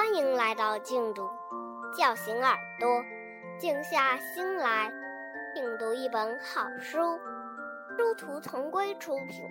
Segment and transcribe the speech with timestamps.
[0.00, 1.28] 欢迎来到静读，
[1.94, 2.88] 叫醒耳朵，
[3.58, 4.90] 静下心来，
[5.54, 7.18] 品读一本好书。
[7.98, 9.42] 殊途同归出品。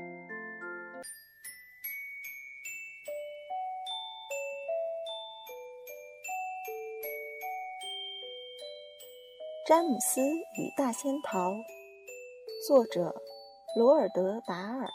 [9.68, 11.54] 詹姆斯与大仙桃，
[12.68, 13.13] 作者
[13.77, 14.88] 罗尔德·达尔，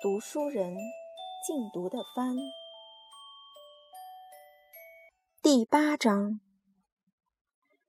[0.00, 0.72] 读书人
[1.44, 2.36] 静读的帆。
[5.48, 6.40] 第八章，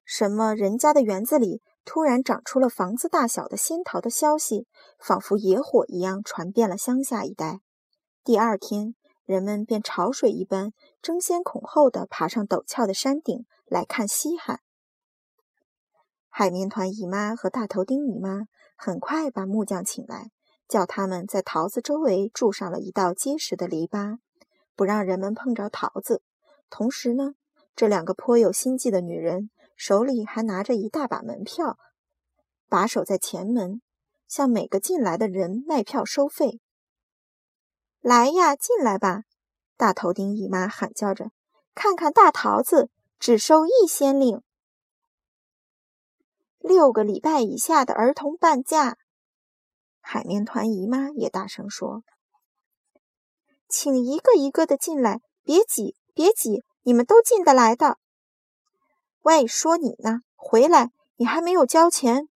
[0.05, 0.53] 什么？
[0.53, 4.67] 人家的园子里突然长出了房子大小的仙桃的消息，
[4.99, 7.61] 仿佛野火一样传遍了乡下一带。
[8.23, 8.93] 第二天，
[9.25, 14.59] 人们便潮水一般争先恐后地爬上陡峭的山顶来看稀罕。
[16.29, 18.43] 海绵团姨妈和大头丁姨妈
[18.75, 20.29] 很快把木匠请来，
[20.67, 24.19] 叫他们在桃子周围筑上了一道结实的篱笆，
[24.75, 26.21] 不让人们碰着桃子。
[26.69, 27.33] 同时呢，
[27.77, 31.77] 这两个颇有心计的女人手里还拿着一大把门票，
[32.67, 33.83] 把守在前门，
[34.27, 36.59] 向每个进来的人卖票收费。
[37.99, 39.25] 来呀，进来吧！
[39.75, 41.29] 大头钉姨妈喊叫着
[41.75, 44.41] ：“看看大桃子，只收一先令。
[46.57, 48.97] 六个礼拜以下的儿童半价。”
[50.01, 52.01] 海绵团姨妈也大声说
[53.69, 57.97] ：“请一个一个的进来，别挤，别挤。”你们都进得来的。
[59.23, 60.93] 喂，说你呢，回来！
[61.17, 62.29] 你还没有交钱。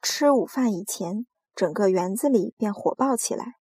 [0.00, 3.56] 吃午饭以前，整个园子里便火爆起来，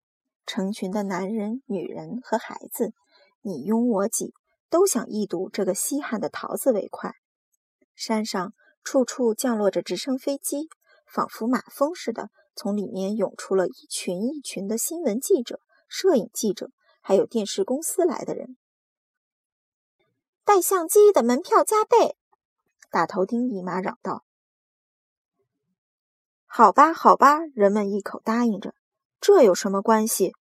[0.46, 2.92] 成群的男人、女人和孩子，
[3.40, 4.32] 你拥我挤，
[4.70, 7.16] 都想一睹这个稀罕的桃子为快。
[7.96, 10.68] 山上处处降落着直升飞机，
[11.04, 18.56] 仿佛马蜂似的，从里面涌出了一群一群的新闻记者、摄影记者，还有电视公司来的人。
[20.54, 22.14] 带相机的门票加倍！
[22.90, 24.22] 大头钉姨妈嚷道
[26.44, 28.74] ：“好吧，好吧。”人们一口答应着。
[29.18, 30.34] 这有什么关系？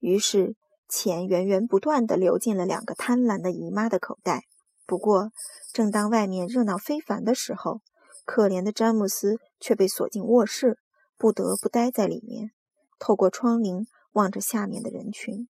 [0.00, 0.56] 于是
[0.88, 4.46] 钱源源不断地流进了两个贪婪的姨妈的口袋。
[4.84, 5.30] 不过，
[5.72, 7.82] 正当外面热闹非凡的时候，
[8.24, 10.80] 可怜的詹姆斯却被锁进卧室，
[11.16, 12.50] 不得不待在里面，
[12.98, 15.48] 透过窗棂望着下面的人群。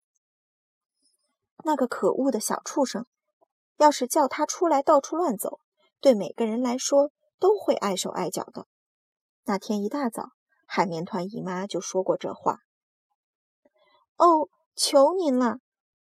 [1.64, 3.06] 那个可恶的小畜生！
[3.78, 5.60] 要是叫他出来到处乱走，
[6.00, 8.68] 对每个人来说都会碍手碍脚的。
[9.46, 10.30] 那天一大早，
[10.66, 12.60] 海绵团姨妈就说过这话。
[14.18, 15.58] 哦，求您了！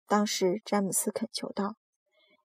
[0.05, 1.75] 当时詹姆斯恳求道：“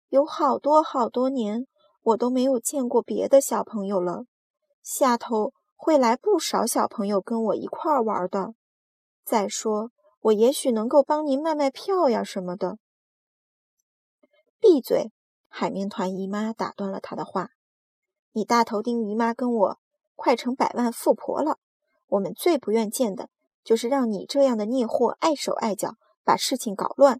[0.10, 1.66] 有好多好多年，
[2.02, 4.26] 我都没有见过别的小朋友了。
[4.84, 8.54] 下头会来不少小朋友跟我一块玩的。
[9.24, 12.78] 再说，我也许能够帮您卖卖票呀什么的。”
[14.62, 15.12] 闭嘴！
[15.50, 17.50] 海绵团姨妈打断了他的话
[18.32, 19.80] ：“你大头钉姨妈跟我
[20.16, 21.58] 快成百万富婆了，
[22.08, 23.30] 我们最不愿见的
[23.64, 27.20] 就是让你这样的孽货碍手碍脚，把事情搞乱。”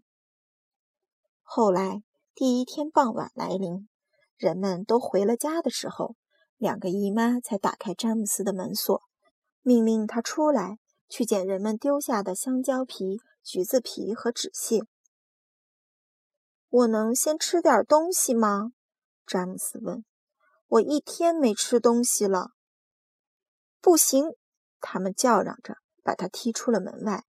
[1.42, 3.88] 后来第一天傍晚来临，
[4.36, 6.14] 人们都回了家的时候，
[6.56, 9.02] 两个姨妈才打开詹姆斯的门锁，
[9.62, 10.78] 命令他出来
[11.08, 14.86] 去捡人们丢下的香蕉皮、橘子皮和纸屑。
[16.72, 18.72] 我能先吃点东西吗？
[19.26, 20.06] 詹姆斯问。
[20.68, 22.52] 我一天没吃东西了。
[23.82, 24.34] 不行！
[24.80, 27.26] 他们叫嚷着，把他踢出了门外。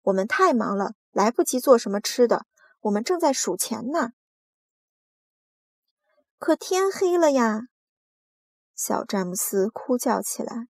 [0.00, 2.46] 我们太忙了，来不及做什么吃的。
[2.80, 4.12] 我们正在数钱呢。
[6.38, 7.64] 可天黑了呀！
[8.74, 10.68] 小詹姆斯哭叫起来。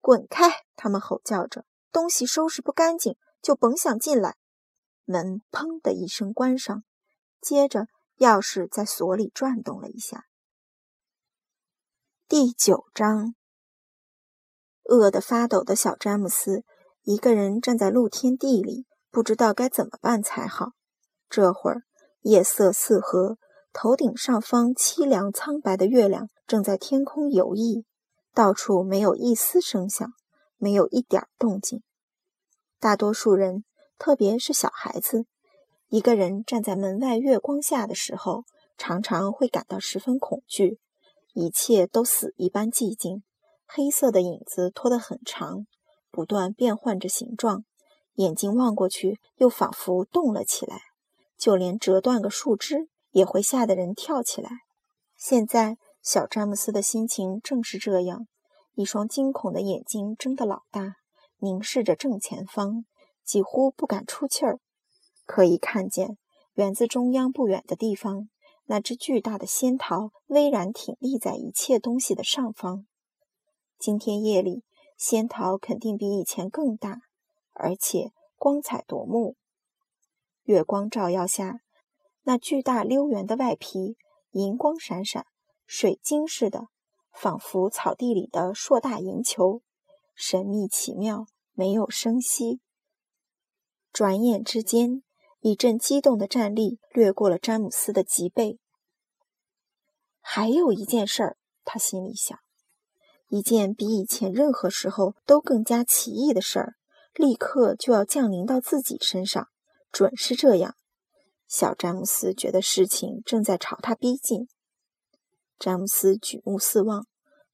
[0.00, 0.64] 滚开！
[0.76, 1.66] 他们吼叫着。
[1.92, 4.38] 东西收拾不干净，就甭想进来。
[5.04, 6.82] 门“砰”的一声关上，
[7.40, 7.86] 接着
[8.18, 10.24] 钥匙在锁里转动了一下。
[12.26, 13.34] 第九章，
[14.84, 16.64] 饿得发抖的小詹姆斯
[17.02, 20.72] 一个人站在露天地里，不知道该怎么办才好。
[21.28, 21.82] 这会儿
[22.22, 23.36] 夜色四合，
[23.72, 27.84] 头顶上方凄凉苍白的月亮正在天空游弋，
[28.32, 30.08] 到处没有一丝声响，
[30.56, 31.82] 没有一点动静。
[32.80, 33.64] 大多数人。
[33.98, 35.26] 特别是小孩子，
[35.88, 38.44] 一个人站在门外月光下的时候，
[38.76, 40.78] 常常会感到十分恐惧。
[41.32, 43.22] 一切都死一般寂静，
[43.66, 45.66] 黑色的影子拖得很长，
[46.10, 47.64] 不断变换着形状，
[48.14, 50.80] 眼睛望过去又仿佛动了起来。
[51.36, 54.50] 就连折断个树枝也会吓得人跳起来。
[55.16, 58.26] 现在，小詹姆斯的心情正是这样，
[58.74, 60.94] 一双惊恐的眼睛睁得老大，
[61.38, 62.84] 凝视着正前方。
[63.24, 64.60] 几乎不敢出气儿，
[65.24, 66.18] 可以看见
[66.54, 68.28] 园子中央不远的地方，
[68.66, 72.86] 那只巨大的仙桃巍然挺立在一切东西的上方。
[73.78, 74.62] 今天夜里，
[74.96, 77.00] 仙桃肯定比以前更大，
[77.52, 79.36] 而且光彩夺目。
[80.44, 81.60] 月光照耀下，
[82.22, 83.96] 那巨大溜圆的外皮
[84.32, 85.26] 银光闪闪，
[85.66, 86.68] 水晶似的，
[87.12, 89.62] 仿佛草地里的硕大银球，
[90.14, 92.60] 神秘奇妙，没有声息。
[93.94, 95.04] 转眼之间，
[95.38, 98.58] 一阵激动的战栗掠过了詹姆斯的脊背。
[100.20, 102.36] 还有一件事儿，他心里想。
[103.28, 106.74] 一件比以前任何时候都更加奇异的事儿，
[107.14, 109.46] 立刻就要降临到自己身上，
[109.92, 110.74] 准是这样。
[111.46, 114.48] 小詹姆斯觉得事情正在朝他逼近。
[115.56, 117.06] 詹姆斯举目四望，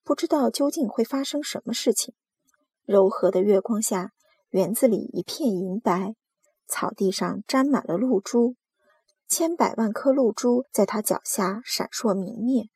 [0.02, 2.14] 不知道究竟会发生什么事情。
[2.86, 4.14] 柔和的月光下，
[4.48, 6.14] 园子里一片银白，
[6.70, 8.54] 草地上沾满了露珠，
[9.28, 12.70] 千百万颗露珠在他脚下闪烁明灭。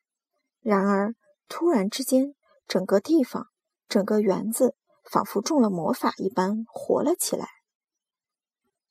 [0.61, 1.15] 然而，
[1.47, 2.35] 突然之间，
[2.67, 3.47] 整个地方，
[3.87, 7.47] 整个园子仿佛中了魔法一般活了起来。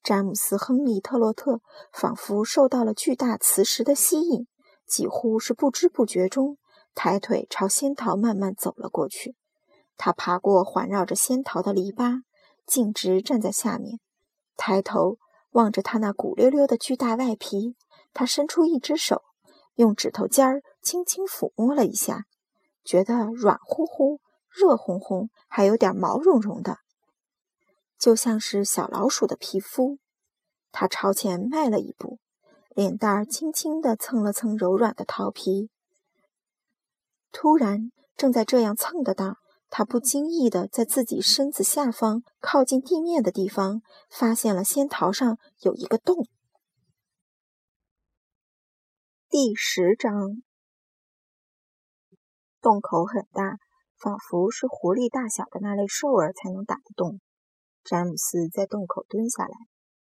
[0.02, 1.60] 詹姆斯·亨利·特洛特
[1.92, 4.46] 仿佛受到了巨大磁石的吸引，
[4.86, 6.58] 几乎是不知不觉中，
[6.94, 9.34] 抬腿朝仙桃慢慢走了过去。
[9.96, 12.22] 他爬过环绕着仙桃的篱笆，
[12.66, 13.98] 径直站在下面，
[14.56, 15.18] 抬头
[15.50, 17.76] 望着他那鼓溜溜的巨大外皮。
[18.12, 19.22] 他伸出一只手，
[19.74, 22.26] 用指头尖儿轻轻抚摸了一下。
[22.84, 26.78] 觉得软乎乎、热烘烘，还有点毛茸茸的，
[27.98, 29.98] 就像是小老鼠的皮肤。
[30.70, 32.18] 他朝前迈了一步，
[32.74, 35.70] 脸蛋儿轻轻地蹭了蹭柔软的桃皮。
[37.32, 39.38] 突然，正在这样蹭的当，
[39.69, 46.28] 他不经意地在自己身子下方靠近地面的地方，发现了仙桃上有一个洞。
[49.28, 50.43] 第十章。
[52.61, 53.58] 洞口很大，
[53.99, 57.20] 仿佛是狐狸大小的那类兽儿才能打得动。
[57.82, 59.55] 詹姆斯在洞口蹲下来，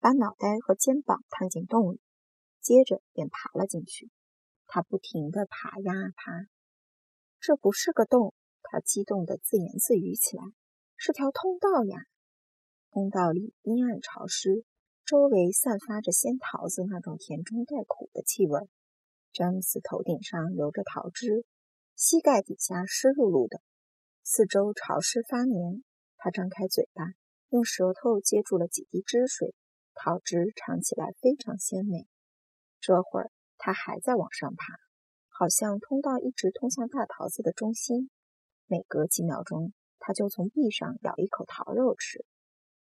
[0.01, 2.01] 把脑袋和肩膀探进洞里，
[2.61, 4.11] 接着便爬了进去。
[4.67, 6.33] 他不停地爬呀爬，
[7.39, 8.35] 这不是个洞，
[8.71, 10.43] 他激动地自言自语起来
[10.97, 12.05] ：“是条通道呀！”
[12.93, 14.65] 通道里阴暗潮湿，
[15.05, 18.61] 周围散发着鲜桃子那种甜中带苦的气味。
[19.33, 21.45] 詹姆斯头顶上流着桃汁。
[21.95, 23.61] 膝盖底下湿漉漉的，
[24.23, 25.83] 四周潮湿发黏。
[26.17, 27.03] 他张开嘴巴，
[27.49, 29.53] 用舌头接住了几滴汁水，
[29.95, 32.07] 桃汁尝起来非常鲜美。
[32.81, 34.75] 这会儿他还在往上爬，
[35.29, 38.11] 好像通道一直通向大桃子的中心。
[38.71, 42.23] 每隔几秒钟，他就从壁上咬一口桃肉吃。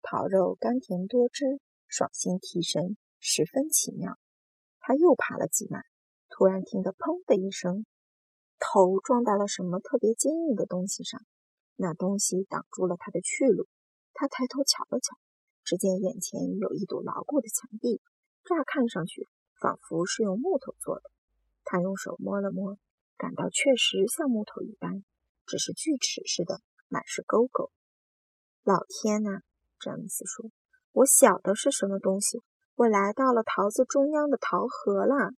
[0.03, 4.19] 桃肉甘甜多汁，爽心提神，十分奇妙。
[4.79, 5.83] 他又爬了几迈，
[6.29, 7.87] 突然听得“砰”的一声。
[8.59, 11.19] 头撞到了什么特别坚硬的东西上，
[11.75, 13.67] 那东西挡住了他的去路。
[14.13, 15.17] 他抬头瞧了瞧，
[15.63, 17.99] 只见眼前有一堵牢固的墙壁，
[18.43, 19.27] 乍看上去
[19.59, 21.09] 仿佛是用木头做的。
[21.63, 22.77] 他用手摸了摸，
[23.17, 25.03] 感到确实像木头一般，
[25.51, 27.74] 只是锯齿似的，满是沟沟。
[28.63, 29.42] 老天呐！
[29.81, 30.50] 詹姆斯说
[30.94, 32.42] ：“我晓得是什么东西，
[32.75, 35.31] 我来到了桃子中央的桃核了。”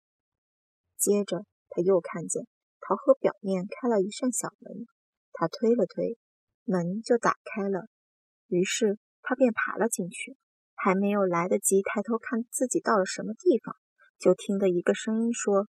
[0.96, 2.46] 接着他又看见。
[2.86, 4.86] 桃核表面开了一扇小门，
[5.32, 6.16] 他推了推，
[6.62, 7.88] 门就打开了。
[8.46, 10.36] 于是他便爬了进去，
[10.74, 13.74] 还没有来得及抬头看自己到了什么地方，
[14.18, 15.66] 就听得一个声音说：“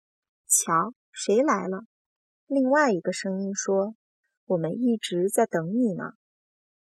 [0.48, 1.86] 瞧，谁来了？”
[2.48, 3.96] 另外一个声音说
[4.46, 6.14] ：“我们一直在等你呢。”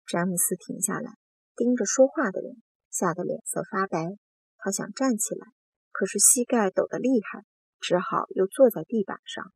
[0.06, 1.16] 詹姆斯停下来，
[1.56, 4.16] 盯着说话的人，吓得脸色发白。
[4.58, 5.46] 他想站起来，
[5.90, 7.44] 可是膝盖抖得厉害，
[7.80, 9.52] 只好又坐在地板上。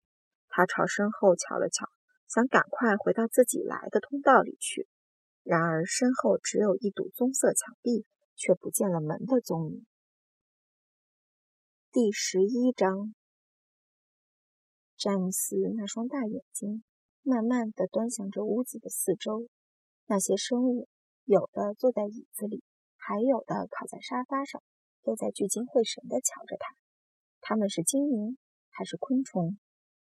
[0.49, 1.88] 他朝身后瞧了瞧，
[2.27, 4.88] 想赶快回到自己来的通道里去。
[5.43, 9.87] 然而身后只有一堵棕色墙壁，却不见了门的踪影。
[11.91, 13.15] 第十一章，
[14.97, 16.85] 詹姆斯那双大眼睛
[17.23, 19.49] 慢慢地端详着屋子的四周。
[20.07, 20.89] 那些生物，
[21.25, 22.63] 有的坐在椅子里，
[22.97, 24.63] 还有的靠在沙发上，
[25.03, 26.75] 都在聚精会神地瞧着他。
[27.41, 28.39] 他们是精灵
[28.71, 29.59] 还是昆虫？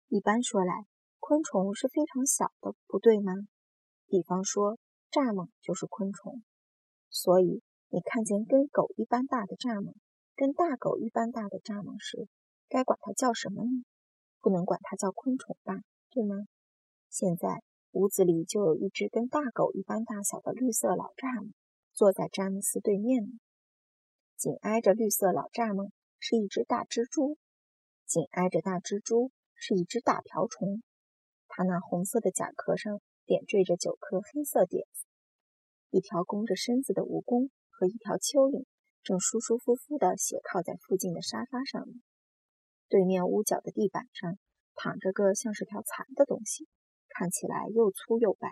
[0.09, 0.87] 一般说来，
[1.19, 3.33] 昆虫是非常小的，不对吗？
[4.07, 4.79] 比方说，
[5.11, 6.43] 蚱蜢就是昆虫。
[7.09, 9.95] 所以，你看见跟狗一般大的蚱蜢，
[10.37, 12.29] 跟大狗一般大的蚱蜢时，
[12.69, 13.71] 该管它叫什么呢？
[14.41, 15.75] 不能管它叫昆虫吧，
[16.11, 16.37] 对吗？
[17.11, 21.53] 现在屋子里就有一只跟大狗一般大小的绿色老蚱蜢，
[21.93, 23.41] 坐在詹姆斯对面。
[24.37, 25.91] 紧挨着绿色老蚱蜢
[26.21, 27.37] 是一只大蜘蛛，
[28.07, 30.83] 紧挨着大蜘蛛是一只大瓢虫，
[31.49, 35.07] 它那红色的甲壳上点缀着九颗黑色点子。
[35.91, 38.65] 一条弓着身子的蜈蚣和一条蚯蚓
[39.03, 42.01] 正舒舒服服地斜靠在附近的沙发上面。
[42.89, 44.39] 对面屋角的地板上
[44.77, 46.69] 躺着个像是条蚕的东西，
[47.11, 48.49] 看起来又粗又白。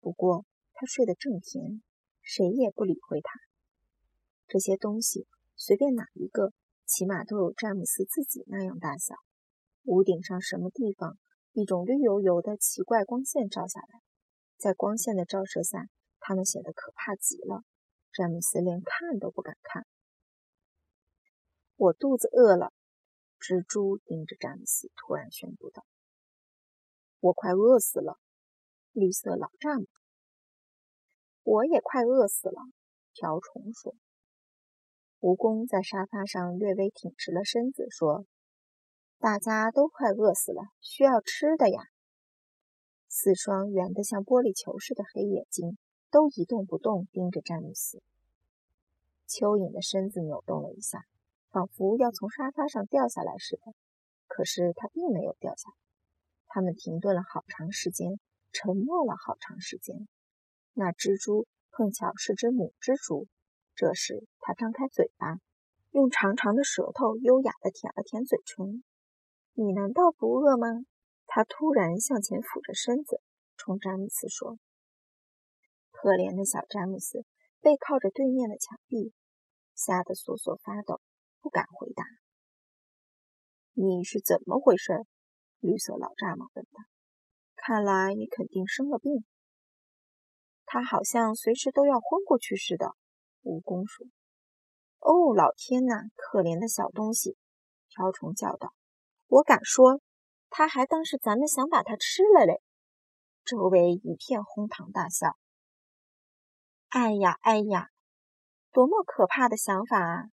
[0.00, 1.82] 不过它睡得正甜，
[2.22, 3.40] 谁也不理会它。
[4.46, 5.26] 这些东西
[5.56, 6.52] 随便哪一个，
[6.84, 9.14] 起码都有詹姆斯自己那样大小。
[9.84, 11.18] 屋顶上什么地方，
[11.52, 14.00] 一种绿油油的奇怪光线照下来，
[14.56, 15.88] 在光线的照射下。
[16.18, 17.62] 他们显得可怕极了，
[18.12, 19.86] 詹姆斯连看都不敢看。
[21.76, 22.72] 我肚子饿了，
[23.38, 25.84] 蜘蛛盯着詹姆斯，突然宣布道
[27.26, 28.18] ：“我快饿死了。”
[28.92, 29.86] 绿色老蚱蜢，
[31.42, 32.60] 我也快饿死了。
[33.12, 33.94] 瓢虫说
[35.20, 38.26] ：“蜈蚣在沙发上略微挺直了身子，说
[39.18, 41.80] ：‘大家都快饿死了，需要吃的呀。’
[43.08, 45.78] 四双圆的像玻璃球似的黑眼睛。”
[46.08, 48.00] 都一动不动盯着詹姆斯。
[49.28, 51.04] 蚯蚓的身子扭动了一下，
[51.50, 53.74] 仿佛要从沙发上掉下来似的。
[54.26, 55.85] 可是它并没有掉下来。
[56.56, 58.18] 他们停顿了好长时间，
[58.50, 60.08] 沉默了好长时间。
[60.72, 63.28] 那蜘蛛碰巧是只母蜘蛛。
[63.74, 65.36] 这时，它张开嘴巴，
[65.90, 68.82] 用长长的舌头优雅地舔了舔嘴唇。
[69.52, 70.66] “你难道不饿吗？”
[71.28, 73.20] 它突然向前俯着身子，
[73.58, 74.56] 冲詹姆斯说。
[75.90, 77.26] 可怜的小詹姆斯
[77.60, 79.12] 背靠着对面的墙壁，
[79.74, 81.02] 吓得瑟瑟发抖，
[81.42, 82.02] 不敢回答。
[83.76, 85.04] “你是怎么回事？”
[85.66, 86.86] 绿色老蚱蜢问他。
[87.56, 89.24] “看来你肯定生了病。”
[90.64, 92.94] 他好像随时都要昏过去似的。”
[93.42, 94.06] 蜈蚣说。
[95.00, 96.02] “哦，老天哪！
[96.14, 97.36] 可怜的小东西！”
[97.90, 98.72] 瓢虫叫道。
[99.28, 100.00] “我敢说，
[100.50, 102.62] 他还当是咱们想把它吃了嘞！”
[103.44, 105.36] 周围一片哄堂大笑。
[106.88, 107.90] 哎呀，哎呀，
[108.72, 110.30] 多么可怕的想法啊！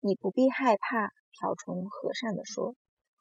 [0.00, 2.74] 你不必害怕，瓢虫和善地说：“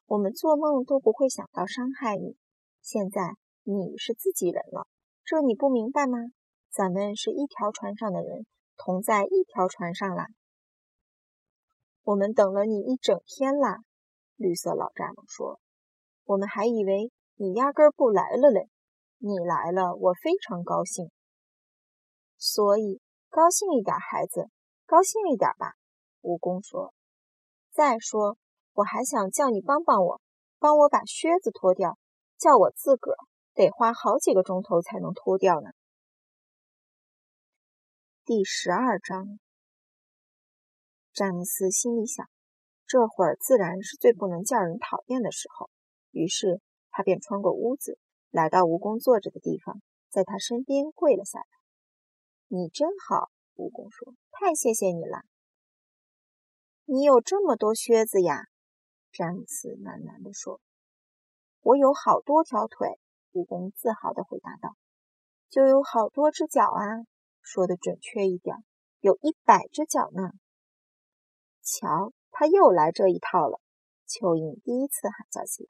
[0.08, 2.38] 我们做梦都不会想到伤害你。
[2.82, 4.88] 现在你是自己人了，
[5.26, 6.18] 这你不明白吗？
[6.72, 8.46] 咱们是一条船上的人，
[8.78, 10.28] 同在一条船上啦。
[12.04, 13.80] 我们等了你一整天啦。”
[14.38, 15.60] 绿色老蚱蜢说
[16.24, 18.70] ：“我们还以为你压根儿不来了嘞。
[19.18, 21.10] 你来了，我非常高兴。”
[22.38, 24.50] 所以，高兴一点，孩子，
[24.86, 25.74] 高兴一点吧。
[26.22, 26.94] 蜈蚣说
[27.74, 28.38] ：“再说，
[28.78, 30.22] 我还想叫你帮帮我，
[30.60, 31.98] 帮我把靴子脱掉，
[32.38, 33.18] 叫我自个儿
[33.56, 35.72] 得花好几个钟头才能脱掉呢。”
[38.24, 39.40] 第十二章，
[41.12, 42.30] 詹姆斯心里想：
[42.86, 45.72] 这会儿自然是最不能叫人讨厌的时候。
[46.12, 47.98] 于是，他便穿过屋子，
[48.30, 49.82] 来到蜈蚣坐着的地方，
[50.12, 51.46] 在他身边跪了下来。
[52.46, 55.24] 你真好，蜈蚣说：“太谢谢你了。”
[56.86, 58.44] 你有这么多靴子呀？
[59.18, 60.62] 詹姆斯喃喃地说
[61.66, 63.00] ：“我有好多条腿。”
[63.34, 64.76] 蜈蚣自豪地回答道
[65.50, 67.02] ：“就有好多只脚啊！
[67.42, 68.58] 说的准确一点，
[69.00, 70.34] 有一百只脚呢。”
[71.66, 73.60] 瞧，他又来这一套了。
[74.08, 75.70] 蚯蚓第一次喊叫起来：“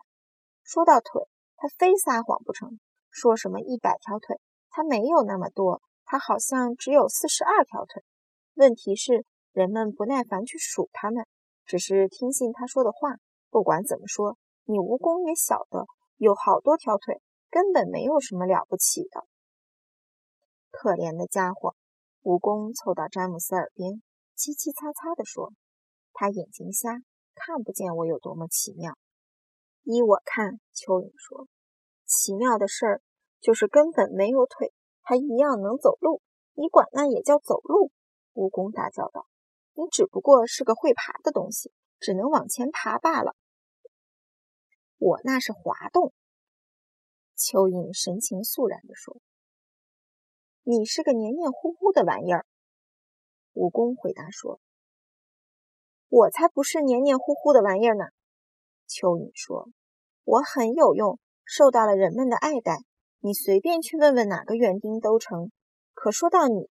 [0.62, 1.24] 说到腿，
[1.56, 2.77] 他非撒谎不成？
[3.10, 4.42] 说什么一百条腿？
[4.70, 8.04] 他没有那么多。”它好像只有四十二条腿。
[8.56, 11.25] 问题是，人们不耐烦去数它们，
[11.66, 13.16] 只是听信他说的话。
[13.58, 15.88] 不管怎么说，你蜈蚣也晓得，
[16.18, 19.26] 有好多条腿根本没有什么了不起的。
[20.70, 21.74] 可怜的家伙，
[22.22, 24.04] 蜈蚣凑到詹姆斯耳边，
[24.38, 25.54] 叽叽喳喳地说
[26.14, 27.02] ：“他眼睛瞎，
[27.34, 28.96] 看不见我有多么奇妙。”
[29.82, 31.48] 依我看，蚯蚓说
[32.06, 33.02] ：“奇妙的事儿
[33.42, 34.72] 就是根本没有腿。”
[35.02, 36.22] 还一样能走路，
[36.54, 37.92] 你管那也叫走路？
[38.36, 39.26] 蜈蚣大叫道
[39.74, 43.36] ：“你只不过是个会爬的东西，只能往前爬罢了。”
[44.98, 46.13] 我那是滑动。”
[47.38, 49.18] 蚯蚓神情肃然地说。
[50.63, 52.46] “你是个黏黏糊糊的玩意儿。”
[53.54, 54.60] 蜈蚣回答说。
[56.10, 58.06] “我才不是黏黏糊糊的玩意儿呢。”
[58.88, 59.70] 蚯蚓说
[60.24, 62.80] ，“我很有用，受到了人们的爱戴。”
[63.20, 65.51] 你随便去问问哪个园丁都成。
[65.96, 66.70] 可说到你，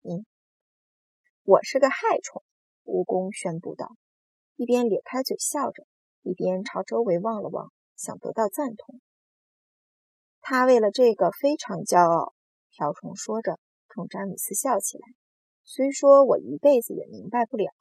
[1.43, 2.43] 我是个害虫。”
[2.85, 3.95] 蜈蚣宣布道，
[4.55, 5.85] 一边咧开嘴笑着，
[6.21, 9.01] 一边朝周围望了望，想得到赞同。
[10.41, 12.33] 他为了这个非常骄傲。
[12.71, 15.07] 瓢虫说着，冲詹姆斯笑起来。
[15.63, 17.71] 虽说我一辈子也明白不了。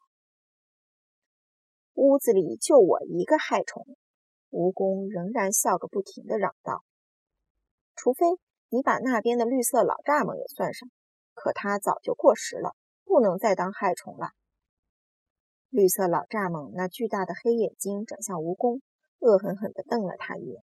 [1.94, 3.84] 屋子里就我一个害虫。
[4.50, 6.84] 蜈蚣仍然笑个不停的嚷道
[7.96, 8.24] ：“除非
[8.68, 10.88] 你把那边的绿色老蚱蜢也算上，
[11.34, 14.28] 可它早就过时了，不能再当害虫了。”
[15.70, 18.80] 绿色老蚱蜢那巨大的黑眼睛转向蜈蚣，
[19.24, 20.62] 恶狠狠地瞪了他一眼，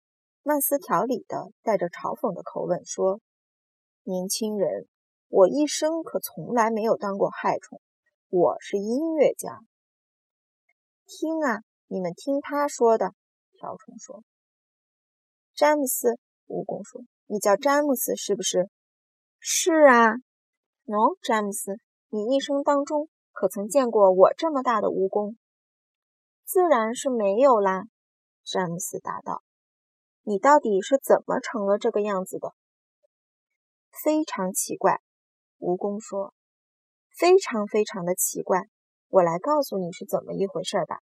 [0.43, 3.19] 慢丝条理的带着嘲讽的口吻说
[4.05, 4.87] ：“年轻人，
[5.27, 7.81] 我一生可从来没有当过害虫，
[8.29, 9.59] 我是音乐家。
[11.07, 13.15] 听啊，你们听他说的。”
[13.57, 14.23] 瓢虫说
[15.55, 18.69] ：“詹姆斯。”蜈蚣说：“你叫詹姆斯是不是
[19.41, 20.13] ？”“是啊。
[20.85, 21.77] ”“喏，詹姆斯，
[22.09, 25.35] 你一生当中。”可曾见过我这么大的蜈蚣？
[26.45, 27.85] 自然是没有啦，
[28.43, 29.43] 詹姆斯答道。
[30.23, 32.53] 你到底是怎么成了这个样子的？
[34.03, 35.01] 非常奇怪，
[35.59, 36.33] 蜈蚣说。
[37.15, 38.63] 非常非常的奇怪。
[39.09, 40.99] 我来告诉你是怎么一回事吧。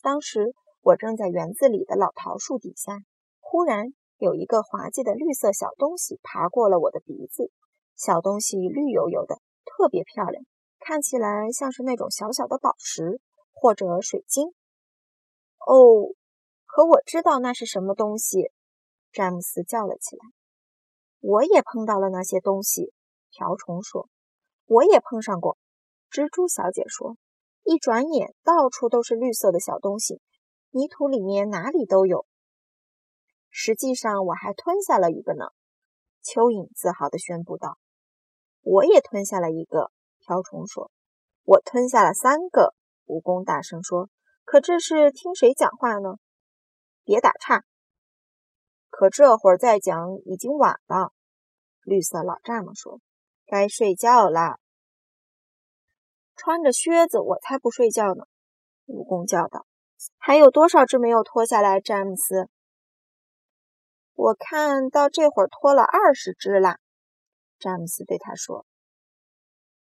[0.00, 2.98] 当时我正在园子里的老桃树底下，
[3.38, 7.52] 忽然有一个滑稽的绿色小东西爬过了我的鼻子。
[7.94, 10.44] 小东西绿油油的，特别漂亮。
[10.80, 13.20] 看起来像是那种小小的宝石
[13.52, 14.48] 或者水晶。
[15.60, 16.10] 哦，
[16.74, 18.50] 可我知道那是什么东西。
[19.12, 20.24] 詹姆斯叫了起来。
[21.20, 22.94] 我也碰到了那些东西。
[23.28, 24.08] 瓢虫说。
[24.64, 25.58] 我也碰上过。
[26.10, 27.18] 蜘蛛小姐说。
[27.64, 30.22] 一转眼，到处都是绿色的小东西，
[30.70, 32.24] 泥土里面哪里都有。
[33.50, 35.44] 实际上，我还吞下了一个呢。
[36.24, 37.76] 蚯蚓自豪地宣布道。
[38.62, 39.92] 我也吞下了一个。
[40.20, 40.90] 瓢虫说
[41.44, 42.72] ：“我吞下了三个。”
[43.04, 44.08] 蜈蚣大声说
[44.44, 46.14] ：“可这是听谁讲话呢？
[47.04, 47.64] 别打岔！
[48.90, 51.12] 可这会儿再讲已经晚了。”
[51.82, 53.00] 绿色老蚱蜢说
[53.46, 54.58] ：“该睡觉啦。”
[56.36, 58.24] 穿着靴子，我才不睡觉呢！
[58.86, 59.66] 蜈蚣叫道
[60.18, 62.48] ：“还有多少只没有脱下来？”詹姆斯，
[64.14, 66.78] 我看到这会儿脱了二十只啦。”
[67.58, 68.66] 詹姆斯对他说。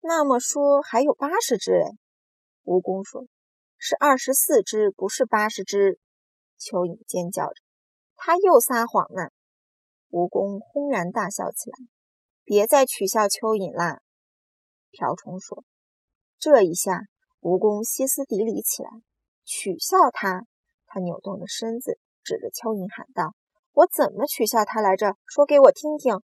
[0.00, 1.90] 那么说还有八十只哎，
[2.64, 3.26] 蜈蚣说
[3.78, 5.98] ：“是二十四只，不是八十只。”
[6.60, 7.54] 蚯蚓尖叫着
[8.14, 9.30] ：“他又撒谎呢！”
[10.12, 11.78] 蜈蚣轰然大笑起来
[12.44, 14.02] ：“别再取笑蚯蚓啦！”
[14.92, 15.64] 瓢虫说
[16.38, 17.06] ：“这一下，
[17.40, 18.90] 蜈蚣歇斯底里起来，
[19.44, 20.46] 取笑他。
[20.86, 23.34] 他扭动着身子，指着蚯蚓喊道
[23.72, 25.16] ：‘我怎么取笑他来着？
[25.26, 26.20] 说给我听听。’”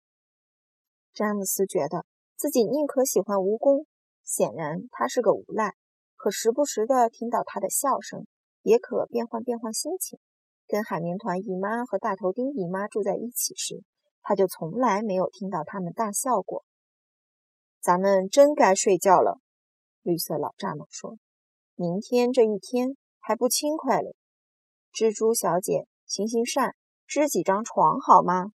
[1.14, 2.06] 詹姆斯觉得。
[2.38, 3.86] 自己宁可喜欢蜈蚣，
[4.24, 5.76] 显然他是个无赖。
[6.16, 8.26] 可时不时的听到他的笑声，
[8.62, 10.20] 也可变换变换心情。
[10.68, 13.84] 跟海绵团姨妈和大头钉姨妈住在一起时，
[14.22, 16.64] 他就从来没有听到他们大笑过。
[17.82, 19.40] 咱们真该睡觉了，
[20.02, 21.18] 绿色老蚱蜢说。
[21.76, 24.16] 明天这一天还不轻快嘞。
[24.94, 26.76] 蜘蛛小姐，行行善，
[27.08, 28.52] 支几张床好吗？